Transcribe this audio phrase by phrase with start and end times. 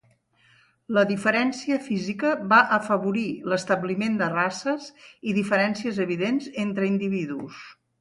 [0.97, 7.67] La diferència física va afavorir l'establiment de races i diferències evidents entre individus.